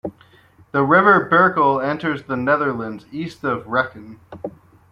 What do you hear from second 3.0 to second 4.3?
east of Rekken.